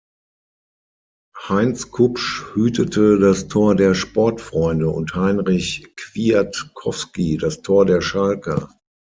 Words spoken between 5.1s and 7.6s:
Heinrich Kwiatkowski